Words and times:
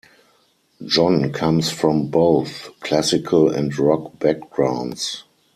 John 0.83 1.31
comes 1.31 1.69
from 1.69 2.07
both 2.07 2.69
classical 2.79 3.51
and 3.51 3.77
rock 3.77 4.17
backgrounds. 4.17 5.25